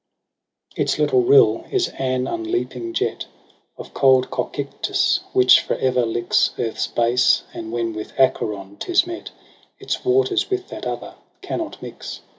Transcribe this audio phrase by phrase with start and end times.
[0.69, 3.27] 16' Its little riU is an upleaping jet
[3.77, 9.29] Of cold Cocytus, which for ever licks Earth's base, and when with Acheron 'tis met,
[9.77, 12.21] Its waters with that other cannot mix.